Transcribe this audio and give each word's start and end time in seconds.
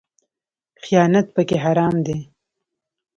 خیانت 0.83 1.27
پکې 1.35 1.57
حرام 1.63 1.95
دی 2.05 2.17